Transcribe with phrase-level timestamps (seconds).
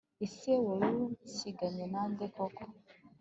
[0.35, 2.63] se warunsiganye nande koko